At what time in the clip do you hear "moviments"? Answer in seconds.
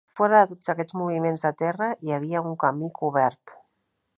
1.01-1.45